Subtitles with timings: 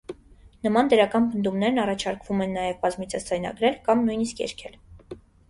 [0.67, 4.83] Նման դրական պնդումներն առաջարկվում են նաև բազմիցս ձայնագրել կամ նույնիսկ երգել։